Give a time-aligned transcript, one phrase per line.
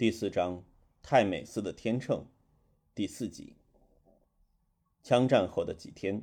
[0.00, 0.64] 第四章
[1.02, 2.24] 太美寺的天秤，
[2.94, 3.56] 第四集。
[5.02, 6.22] 枪战后的几天，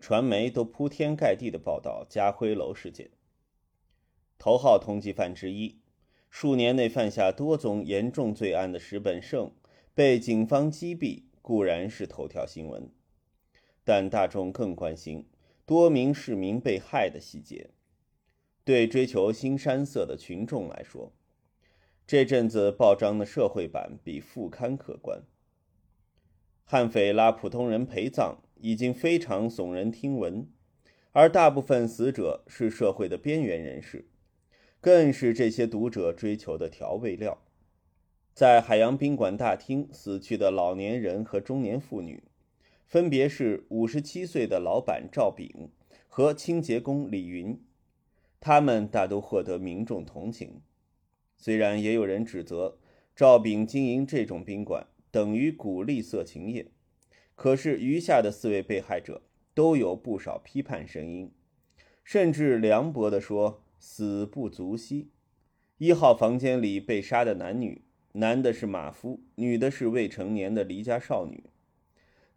[0.00, 3.12] 传媒都铺天盖地的报道家辉楼事件。
[4.36, 5.78] 头号通缉犯之一，
[6.28, 9.52] 数年内犯下多宗严重罪案的石本胜
[9.94, 12.90] 被警方击毙，固然是头条新闻，
[13.84, 15.28] 但大众更关心
[15.64, 17.70] 多名市民被害的细节。
[18.64, 21.12] 对追求新山色的群众来说，
[22.06, 25.22] 这阵子报章的社会版比副刊可观。
[26.62, 30.46] 悍匪拉普通人陪葬已经非常耸人听闻，
[31.12, 34.06] 而大部分死者是社会的边缘人士，
[34.82, 37.38] 更是这些读者追求的调味料。
[38.34, 42.22] 在海洋宾馆大厅死去的老年人和中年妇女，
[42.84, 45.70] 分别是五十七岁的老板赵炳
[46.06, 47.58] 和清洁工李云。
[48.40, 50.60] 他们大都获得民众同情，
[51.44, 52.78] 虽然也有人指责
[53.14, 56.68] 赵炳经营这种宾馆等于鼓励色情业，
[57.34, 59.20] 可是余下的四位被害者
[59.52, 61.30] 都有不少批判声音，
[62.02, 65.10] 甚至凉薄地说：“死不足惜。”
[65.76, 71.44] 一号房间里被杀的男女，男的是马夫，女的是未成年的离家少女。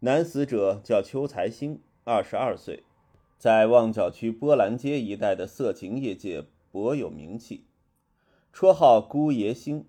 [0.00, 2.82] 男死者叫邱才兴，二十二岁。
[3.38, 7.64] 在旺角区波兰街一带的色情业界颇有名气，
[8.60, 9.86] 绰号“姑爷星”，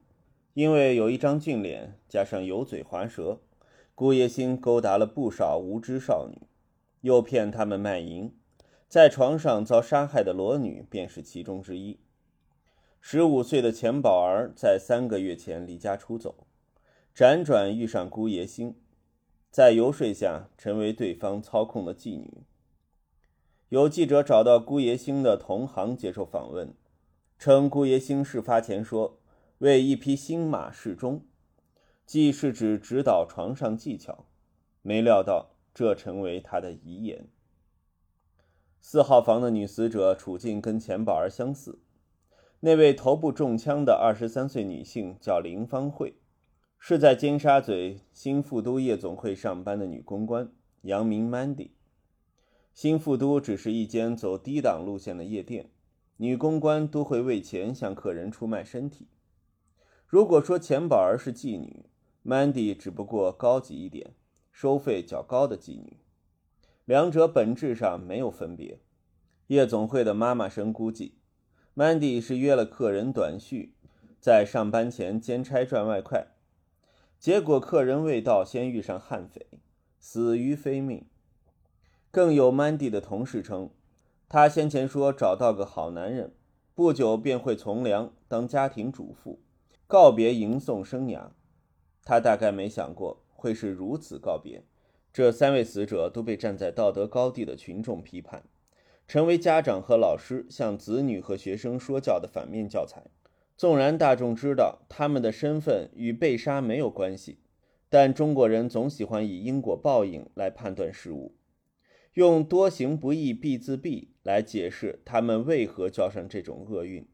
[0.54, 3.42] 因为有一张俊脸，加上油嘴滑舌，
[3.96, 6.44] 姑爷星勾搭了不少无知少女，
[7.02, 8.32] 诱骗他们卖淫，
[8.88, 12.00] 在床上遭杀害的裸女便是其中之一。
[13.02, 16.46] 十五岁的钱宝儿在三个月前离家出走，
[17.16, 18.76] 辗转遇上姑爷星，
[19.50, 22.44] 在游说下成为对方操控的妓女。
[23.70, 26.76] 有记者找到姑爷星的同行接受访问，
[27.40, 29.18] 称姑爷星事发前说
[29.60, 31.24] 为一匹新马示钟，
[32.06, 34.26] 即是指指导床上技巧，
[34.82, 37.30] 没料到这成为他的遗言。
[38.82, 41.80] 四号房的女死者处境跟钱宝儿相似，
[42.60, 46.16] 那位头部中枪的二十三岁女性叫林芳慧，
[46.78, 50.52] 是在尖沙咀新富都夜总会上班的女公关，
[50.82, 51.70] 杨名 Mandy。
[52.74, 55.70] 新富都只是一间走低档路线的夜店，
[56.22, 59.08] 女公关都会为钱向客人出卖身体。
[60.06, 61.86] 如果说钱宝儿是妓女
[62.26, 64.12] ，Mandy 只不过高级一点、
[64.52, 65.96] 收费较高的妓女，
[66.84, 68.82] 两者本质上没有分别。
[69.48, 71.20] 夜总会的妈妈生估计
[71.74, 73.76] ，Mandy 是约了客人短续，
[74.20, 76.28] 在上班前兼差赚外快，
[77.18, 79.48] 结果客人未到，先遇上悍匪，
[79.98, 81.06] 死于非命。
[82.12, 83.70] 更有 Mandy 的同事称，
[84.30, 86.32] 她先前说找到个好男人，
[86.76, 89.40] 不久便会从良当家庭主妇，
[89.88, 91.30] 告别吟诵生涯。
[92.06, 94.64] 她大概没想过会是如此告别。
[95.12, 98.44] 这三位死者都被站在道德高地的群众批判，
[99.08, 103.08] 成为家长和老师向子女和学生说教的反面教材。
[103.58, 107.40] 纵然大众知道他们的身份与被杀没有关系，
[107.90, 111.34] 但中国人总喜欢以因果报应来判断事物。
[112.20, 117.08] 用多行不义必自毙来解释他们为何交上这种厄运，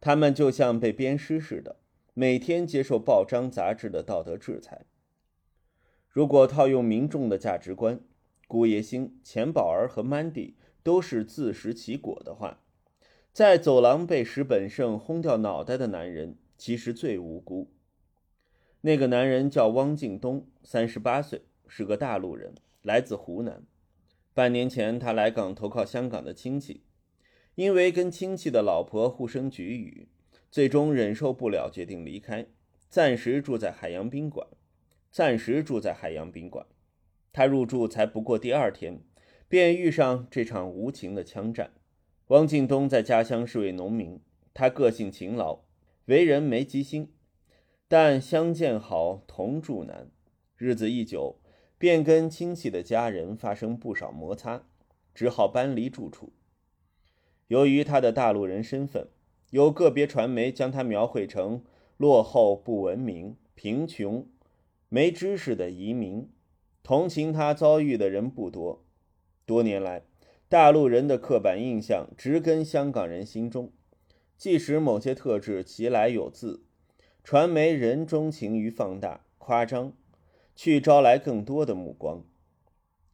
[0.00, 1.76] 他们就像被鞭尸似的，
[2.14, 4.86] 每天接受报章杂志的道德制裁。
[6.08, 8.00] 如果套用民众的价值观，
[8.48, 12.58] 顾叶星、钱宝儿和 Mandy 都是自食其果的话，
[13.32, 17.70] 在走廊被石本胜轰掉脑袋的男人其实最无辜。
[18.80, 23.62] 那个男人叫汪敬东，三十八岁，是个大陆人，来自湖南。
[24.38, 26.84] 半年前，他来港投靠香港的亲戚，
[27.56, 30.06] 因为跟亲戚的老婆互生龃龉，
[30.48, 32.46] 最终忍受不了，决定离开，
[32.88, 34.46] 暂时住在海洋宾馆。
[35.10, 36.64] 暂时住在海洋宾馆，
[37.32, 39.02] 他入住才不过第二天，
[39.48, 41.72] 便遇上这场无情的枪战。
[42.28, 44.20] 汪敬东在家乡是位农民，
[44.54, 45.64] 他个性勤劳，
[46.04, 47.12] 为人没吉心，
[47.88, 50.08] 但相见好，同住难。
[50.56, 51.40] 日子一久。
[51.78, 54.64] 便跟亲戚的家人发生不少摩擦，
[55.14, 56.32] 只好搬离住处。
[57.46, 59.08] 由于他的大陆人身份，
[59.50, 61.62] 有个别传媒将他描绘成
[61.96, 64.26] 落后、不文明、贫穷、
[64.88, 66.28] 没知识的移民。
[66.82, 68.84] 同情他遭遇的人不多。
[69.46, 70.02] 多年来，
[70.48, 73.72] 大陆人的刻板印象植根香港人心中，
[74.36, 76.64] 即使某些特质其来有自，
[77.22, 79.92] 传媒仍钟情于放大、夸张。
[80.60, 82.24] 去招来更多的目光，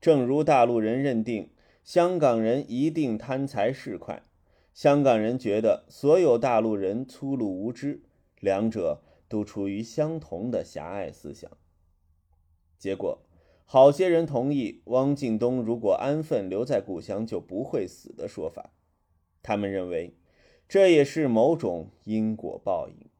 [0.00, 1.50] 正如大陆人认定
[1.82, 4.20] 香港人一定贪财市侩，
[4.73, 8.00] 香港人觉得所有大陆人粗鲁无知，
[8.41, 11.50] 两者都出于相同的狭隘思想。
[12.79, 13.19] 结果，
[13.67, 18.73] 好些人同意汪敬东如果安分留在故乡就不会死的说法。
[19.43, 20.14] 他们认为，
[20.67, 23.11] 这也是某种因果报应。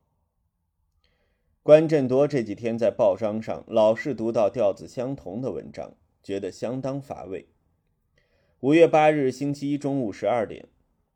[1.65, 7.49] 关振铎这几天在报章上老是读到调子相同的文章，觉得相当乏味。
[8.61, 10.69] 五月八日星期一中午十二点，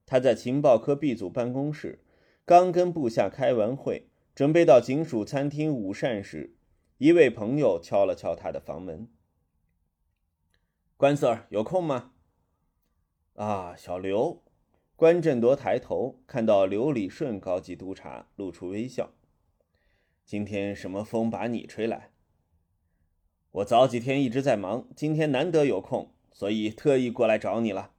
[0.07, 2.03] 他在情报科 B 组办公室，
[2.47, 6.57] 刚跟部下开完会，准备到警署餐厅午膳时，
[6.97, 9.07] 一位朋友敲了敲他的房门
[10.97, 12.13] ：“关 Sir 有空吗
[13.37, 14.43] ？”“啊，小刘。”
[14.97, 19.11] 关振铎抬头看到刘礼顺高级督察，露出微笑。
[20.29, 22.11] 今天什么风把你吹来？
[23.51, 27.93] 我早几天一直在忙，今天难得有空，所以特意过来找你了。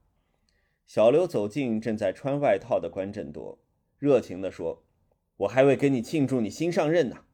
[0.85, 3.57] 小刘走近正在穿外套的关振铎，
[3.97, 4.83] 热情地说
[5.37, 7.25] ：“我还未跟你庆祝你新上任呢。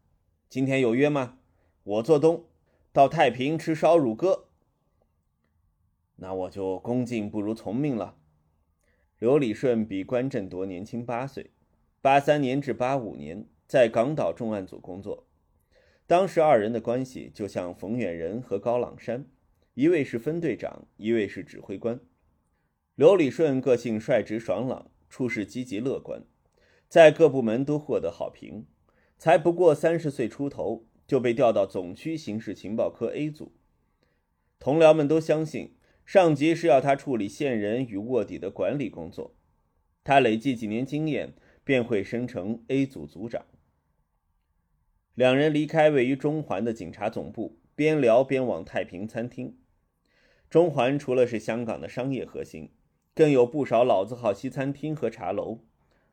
[0.47, 1.39] 今天有约吗？
[1.83, 2.45] 我做东，
[2.94, 4.47] 到太平吃烧乳鸽。
[6.15, 8.15] 那我就恭敬不如从命了。”
[9.19, 11.51] 刘礼顺比关振铎年轻八岁，
[12.00, 13.45] 八三年至八五年。
[13.68, 15.26] 在港岛重案组工作，
[16.06, 19.26] 当时二人的关系就像冯远仁和高朗山，
[19.74, 22.00] 一位是分队长，一位是指挥官。
[22.94, 26.22] 刘礼顺个性率直爽朗，处事积极乐观，
[26.88, 28.68] 在各部门都获得好评。
[29.18, 33.54] 才不过三十岁出头，就被调到总区刑事情报科 A 组。
[34.60, 35.76] 同僚们都相信，
[36.06, 39.36] 上级是要他处理线人与卧底的管理工作。
[40.04, 41.34] 他累计几年经验，
[41.64, 43.44] 便会升成 A 组组长。
[45.16, 49.58] 两人离开位于中环的警察总部，边聊边往太平餐厅。
[50.50, 52.72] 中环除了是香港的商业核心，
[53.14, 55.60] 更有不少老字号西餐厅和茶楼。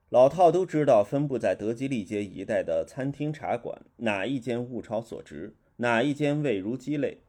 [0.09, 7.23] 老套都知道，分布在德基利街一带的餐厅茶馆，哪一间物超所值，哪一间味如鸡肋。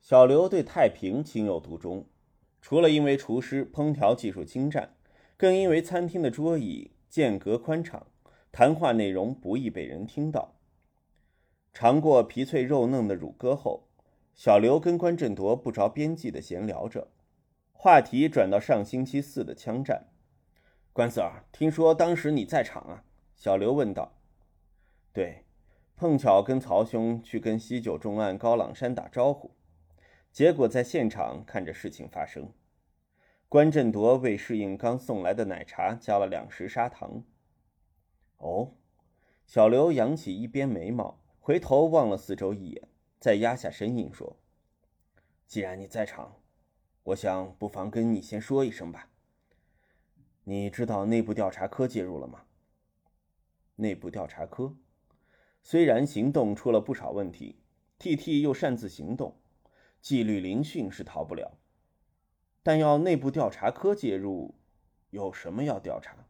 [0.00, 2.06] 小刘对太平情有独钟，
[2.60, 4.94] 除了因为厨师烹调技术精湛，
[5.36, 8.04] 更因为餐厅的桌椅间隔宽敞，
[8.50, 10.56] 谈话内容不易被人听到。
[11.72, 13.88] 尝过皮脆肉嫩的乳鸽后，
[14.34, 17.08] 小刘跟关振铎不着边际的闲聊着，
[17.72, 20.08] 话题转到上星期四的枪战。
[20.92, 23.04] 关 Sir，听说当时你在场啊？
[23.36, 24.16] 小刘问道。
[25.12, 25.44] 对，
[25.96, 29.52] 碰巧跟曹兄去跟西九重案高朗山打招呼，
[30.32, 32.52] 结果在现场看着事情发生。
[33.48, 37.22] 关振铎为适应刚送来的奶茶，加了两匙砂糖。
[38.38, 38.74] 哦，
[39.46, 41.19] 小刘扬起一边眉毛。
[41.42, 42.88] 回头望了四周一眼，
[43.18, 44.36] 再压下声音说
[45.48, 46.36] ：“既然你在场，
[47.02, 49.10] 我想不妨跟你先说一声吧。
[50.44, 52.44] 你知道内部调查科介入了吗？
[53.76, 54.76] 内部调查科
[55.62, 57.58] 虽然行动出了不少问题
[57.98, 59.40] ，T.T 又擅自行动，
[60.02, 61.56] 纪律聆讯是逃不了。
[62.62, 64.54] 但要内部调查科介入，
[65.08, 66.26] 有什么要调查？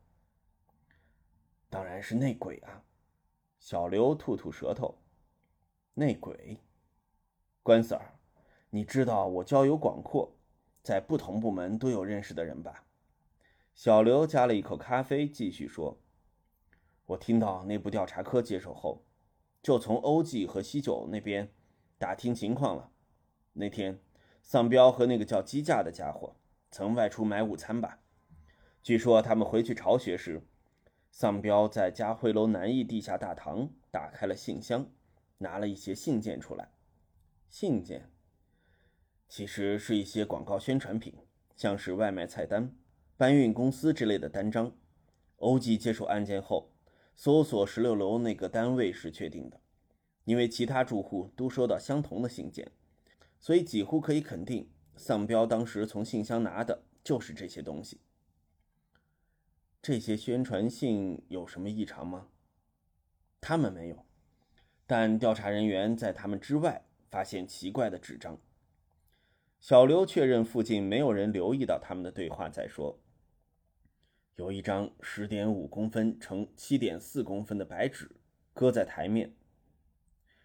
[1.69, 2.85] 当然是内鬼啊！”
[3.59, 4.97] 小刘吐吐舌头，
[5.95, 6.59] 内鬼，
[7.65, 8.01] 关 Sir，
[8.71, 10.37] 你知道我交友广阔，
[10.83, 12.85] 在不同部门都有认识的人吧？
[13.75, 15.99] 小刘加了一口咖啡，继续说
[17.07, 19.05] ：“我听到内部调查科接手后，
[19.63, 21.53] 就从欧记和西九那边
[21.99, 22.93] 打听情况了。
[23.55, 24.01] 那天，
[24.43, 26.37] 丧彪和那个叫鸡架的家伙
[26.71, 27.99] 曾外出买午餐吧？
[28.81, 30.47] 据说他们回去巢穴时。”
[31.13, 34.87] 丧彪在嘉辉楼南翼地下大堂打开了信箱，
[35.41, 36.71] 拿了一些信件出来。
[37.49, 38.11] 信件
[39.29, 41.15] 其实是一些广告宣传品，
[41.57, 42.75] 像是外卖菜单、
[43.17, 44.77] 搬运公司之类的单张。
[45.37, 46.73] 欧记接手案件后，
[47.17, 49.61] 搜索十六楼那个单位是确定的，
[50.25, 52.71] 因为其他住户都收到相同的信件，
[53.39, 58.01] 所以几乎可以肯定，丧彪当时从信箱拿的就是这些东西。
[59.81, 62.29] 这些宣传信有什么异常吗？
[63.41, 64.05] 他们没有，
[64.91, 68.37] 但调查人员在他们之外发现奇怪的纸张。
[69.61, 72.99] 小刘确认附近没有人留意到他们的对话，再说，
[74.35, 78.11] 有一张十点五公分乘七点四公分的白纸
[78.53, 79.33] 搁在台面，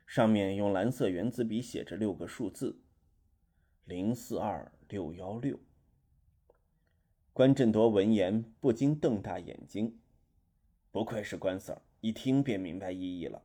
[0.05, 2.79] 上面用蓝色圆珠笔写着六个数字：
[3.85, 5.59] 零四二六幺六。
[7.33, 9.97] 关振铎闻言不禁瞪大眼睛，
[10.91, 13.41] 不愧是关 Sir，一听便明白意义了。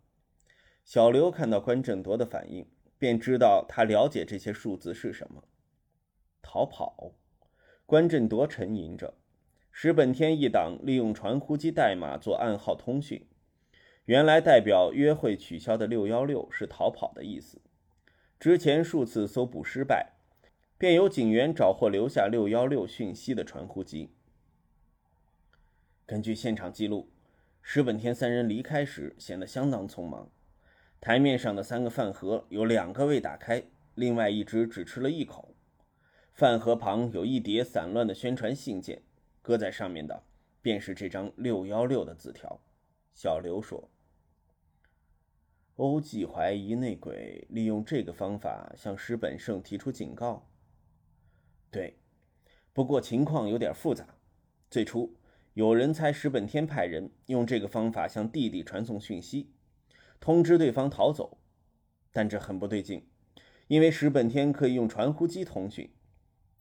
[0.85, 2.67] 小刘看到关振铎的反应，
[2.99, 5.45] 便知道他了解这些数字是什么。
[6.43, 7.15] 逃跑。
[7.87, 9.15] 关振铎沉吟着，
[9.73, 13.27] 石本天一党利用传呼机代码做暗号通讯，
[14.05, 17.61] 原来代表约会取消的六幺六是逃跑的意思。
[18.39, 20.13] 之前数次搜捕失败，
[20.79, 24.15] 便有警员找获留下六幺六讯息的传呼机。
[26.07, 27.11] 根据现场记录，
[27.61, 30.31] 石本天三人离开时显得相当匆忙。
[31.01, 33.63] 台面上的三个饭盒有两个未打开，
[33.95, 35.55] 另外一只只吃了一口。
[36.33, 39.03] 饭盒旁有一叠散乱的宣传信件，
[39.41, 40.23] 搁在上面的
[40.61, 42.61] 便是这张六幺六的字条。
[43.15, 43.91] 小刘说。
[45.77, 50.47] 欧记怀疑内鬼利用这个方法向石本胜提出警告。
[51.71, 51.97] 对，
[52.75, 54.07] 不过情况有点复杂。
[54.69, 55.17] 最初
[55.55, 59.49] 有人猜石本天派人用这个方法向弟弟传送讯息，
[60.21, 61.39] 通知对方逃走，
[62.13, 63.09] 但这很不对劲，
[63.67, 65.91] 因为石本天可以用传呼机通讯，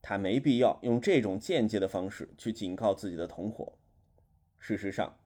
[0.02, 3.78] 他没必要用这种间接的方式去警告自己的同伙。
[4.58, 5.20] 事实上，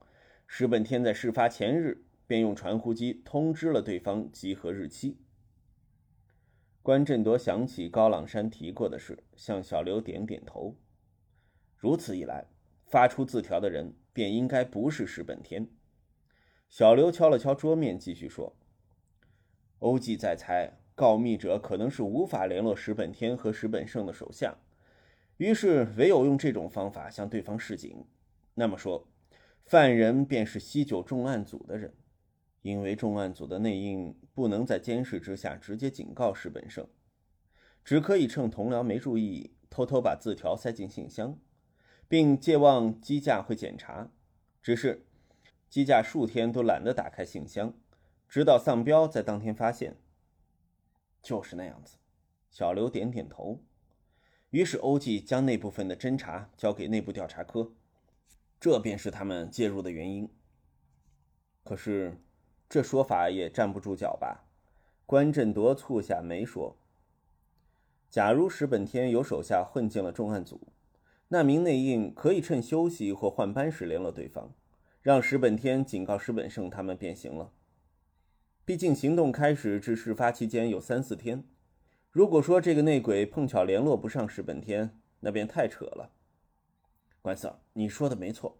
[0.46, 2.04] 石本天在事发前日。
[2.26, 5.18] 便用传呼机通知了对方集合日期。
[6.80, 10.74] 关振铎想起高朗山提过的事，向小刘点点头。
[11.76, 12.46] 如此一来，
[12.86, 15.68] 发出字条的人便应该不是石本天。
[16.76, 18.52] 小刘敲了敲桌面，继续说
[19.78, 24.56] ：“欧记在猜，告密者可能是无法联络石本天和石本胜的手下，
[25.36, 28.04] 于是唯有用这种方法向对方示警。
[28.54, 29.06] 那么说，
[29.64, 31.94] 犯人便是西九重案组的人。”
[32.62, 36.84] 因为重案组的内应不能在监视之下直接警告石本胜，
[37.84, 41.38] 只可以趁同僚没注意，偷偷把字条塞进信箱，
[42.08, 44.10] 并借望机架会检查。
[44.60, 45.06] 只是
[45.68, 47.74] 机架数天都懒得打开信箱，
[48.28, 49.96] 直到丧彪在当天发现。
[51.22, 51.96] 就是那样子。
[52.50, 53.60] 小刘点点头。
[54.50, 57.72] 于是欧记将那部分的侦查交给内部调查科，
[58.60, 60.28] 这便是他们介入的原因。
[61.62, 62.20] 可是。
[62.66, 64.48] 这说法也站不住脚吧？
[65.06, 66.76] 关振铎蹙下眉说
[68.10, 70.72] ：“假如石本天有手下混进了重案组，
[71.28, 74.52] 那名内应可以趁休息或换班时联络对方，
[75.04, 77.52] 让石本天警告石本胜他们变形了。
[78.64, 81.44] 毕竟行动开始至事发期间有三四天，
[82.10, 86.14] 如果说这个内鬼碰巧联络不上石本天，那便太扯了。”
[87.20, 88.58] 关 Sir，你说的没错，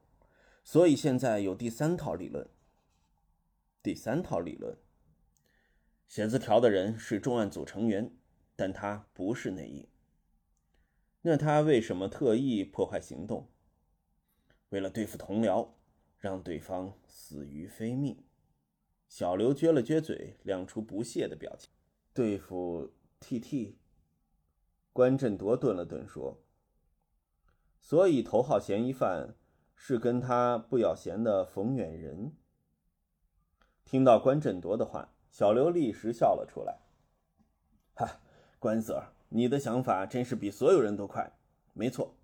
[0.63, 2.47] 所以现在有第三套理论。
[3.83, 4.77] 第三套理论，
[6.07, 8.13] 写字条的人是重案组成员，
[8.55, 9.89] 但他不是内应。
[11.23, 13.49] 那他为什么特意破坏行动？
[14.69, 15.71] 为了对付同僚，
[16.25, 18.17] 让对方死于非命。
[19.07, 21.71] 小刘撅了撅嘴，亮出不屑的表情。
[22.15, 23.77] 对付 T.T。
[24.91, 26.43] 关振铎顿了顿说
[27.79, 29.35] ：“所以头号嫌疑犯
[29.75, 32.33] 是跟他不咬弦的冯远仁。”
[33.85, 36.79] 听到关振铎的话，小刘立时笑了出来。
[37.97, 38.23] 哈，
[38.59, 41.31] 关 Sir，你的想法真是比所有人都快。
[41.75, 42.17] 没错，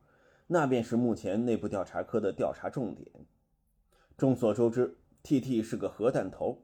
[0.46, 3.06] 那便是目前内部调查科的调查重点。
[4.20, 6.62] 众所周知，T.T 是个核弹头。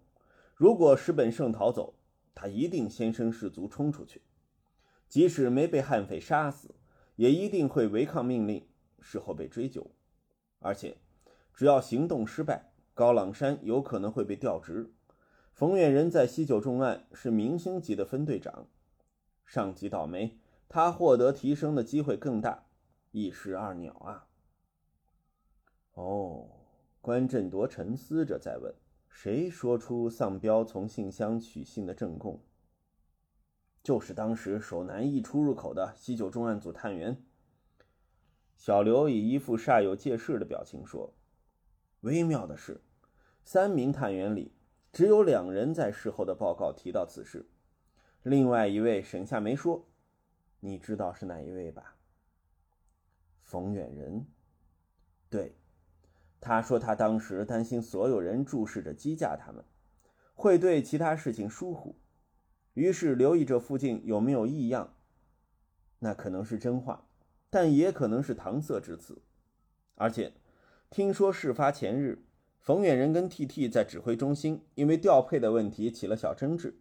[0.54, 1.94] 如果石本胜逃走，
[2.34, 4.20] 他一定先声士卒冲出去，
[5.08, 6.74] 即使没被悍匪杀死，
[7.14, 8.68] 也一定会违抗命令，
[9.00, 9.90] 事后被追究。
[10.58, 10.98] 而且，
[11.54, 14.92] 只要行动失败，高朗山有可能会被调职，
[15.54, 18.68] 冯远仁在西九重案是明星级的分队长，
[19.46, 22.66] 上级倒霉，他获得提升的机会更大，
[23.12, 24.26] 一石二鸟啊！
[25.94, 26.55] 哦，
[27.06, 28.74] 关振铎沉思着再问
[29.08, 32.42] ：“谁说出丧彪从信箱取信的证供？”
[33.80, 37.24] 就是当时守南翼出入口的西九重案组探员。
[38.56, 41.14] 小刘以一副煞有介事的表情说
[42.02, 42.82] ：“微妙的是。”
[43.44, 44.56] 三名探员里，
[44.92, 47.48] 只有两人在事后的报告提到此事，
[48.24, 49.86] 另外一位省下没说。
[50.58, 51.94] 你知道是哪一位吧？
[53.44, 54.26] 冯远仁。
[55.30, 55.54] 对，
[56.40, 59.64] 他说他当时担心所有人注视着机架，他们
[60.34, 61.96] 会对其他事情疏忽，
[62.74, 64.94] 于是留意这附近有没有异样。
[66.00, 67.08] 那可能是真话，
[67.48, 69.22] 但也可能是搪塞之词。
[69.94, 70.34] 而且，
[70.90, 72.22] 听说事发前日。
[72.60, 76.80] 冯远仁跟 T.T 在指挥中心因为调配的问题起了小争执，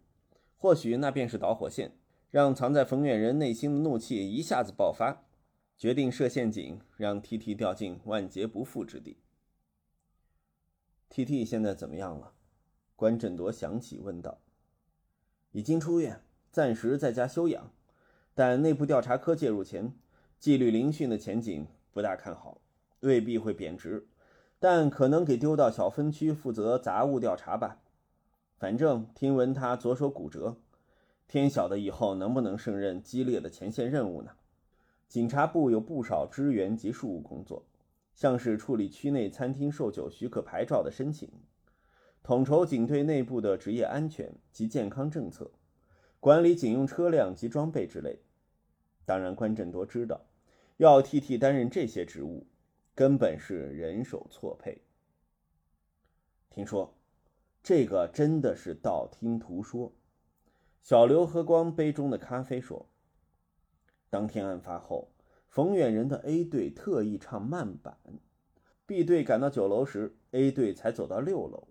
[0.56, 1.92] 或许那便是导火线，
[2.32, 5.22] 让藏在冯远仁内心的怒气一下子爆发，
[5.78, 9.18] 决定设陷阱，让 T.T 掉进万劫不复之地。
[11.08, 12.32] T.T 现在怎么样了？
[12.94, 14.38] 关振铎想起问道。
[15.52, 16.20] 已经出院，
[16.50, 17.70] 暂时在家休养，
[18.34, 19.94] 但内部调查科介入前，
[20.38, 22.60] 纪律聆讯的前景不大看好，
[23.00, 24.06] 未必会贬值。
[24.58, 27.82] 但可能给丢到小分区负责杂物调查吧。
[28.58, 30.56] 反正听闻他左手骨折，
[31.28, 34.32] 天晓得以后能不能胜任激烈的前线任务呢？
[35.08, 37.64] 警察部有不少支援及事务工作，
[38.16, 41.30] 像是处理区内餐厅售酒许可牌照的申请，
[42.22, 45.50] 统筹警队内部的职业安全及健康政策，
[46.18, 48.20] 管理警用车辆及装备之类。
[49.04, 50.22] 当然，关振多知道，
[50.78, 52.46] 要替替担任这些职务，
[52.94, 54.80] 根本是人手错配。
[56.48, 56.94] 听说，
[57.62, 59.92] 这个真的是道听途说。
[60.82, 62.88] 小刘喝光杯中的咖啡说。
[64.08, 65.10] 当天案发后，
[65.56, 67.96] 冯远人的 A 队特意唱慢板
[68.84, 71.68] ，B 队赶到九楼时，A 队才走到六楼。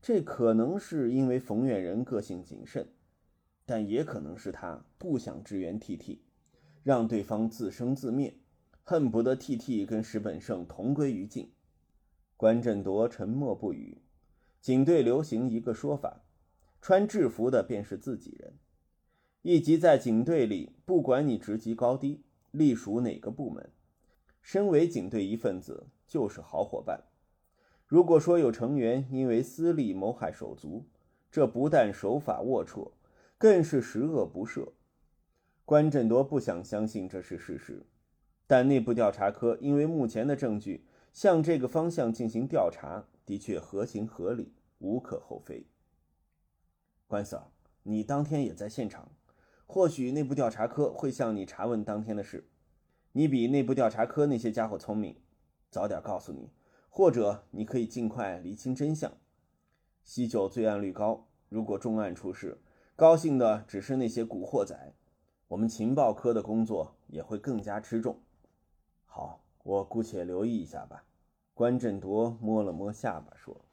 [0.00, 2.92] 这可能是因为冯远人个性谨慎，
[3.64, 6.20] 但也可能是他不想支援 TT，
[6.84, 8.38] 让对方自生自灭，
[8.84, 11.50] 恨不得 TT 跟石本胜同归于尽。
[12.36, 14.00] 关振铎沉默不语。
[14.60, 16.22] 警队流行一个说法，
[16.80, 18.60] 穿制服的便是自己人。
[19.42, 22.22] 以及在警队里，不管你职级高低，
[22.56, 23.70] 隶属哪个部门，
[24.40, 27.04] 身为警队一份子就是好伙伴。
[27.86, 30.86] 如果说有成员因为私利谋害手足，
[31.30, 32.92] 这不但手法龌龊，
[33.38, 34.72] 更是十恶不赦。
[35.64, 37.84] 关振铎不想相信这是事实，
[38.46, 45.66] 但内部调查科因为目前的证据向这个方向进行调查，的确合情合理，无可厚非。
[47.06, 47.42] 关 Sir，
[47.82, 49.10] 你当天也在现场。
[49.66, 52.48] 或许内部调查科会向你查问当天的事，
[53.12, 55.16] 你比内部调查科那些家伙聪明，
[55.70, 56.50] 早点告诉你，
[56.88, 59.12] 或者你可以尽快厘清真相。
[60.04, 62.62] 西九罪案率高，如果重案出事，
[62.94, 64.94] 高兴的只是那些古惑仔，
[65.48, 68.22] 我们情报科的工作也会更加吃重。
[69.04, 71.04] 好，我姑且留意一下吧。
[71.52, 73.65] 关振铎摸了摸下巴说。